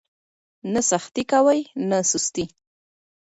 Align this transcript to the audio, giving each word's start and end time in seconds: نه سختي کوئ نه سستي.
نه 0.73 0.81
سختي 0.91 1.23
کوئ 1.31 1.59
نه 1.89 1.99
سستي. 2.09 2.45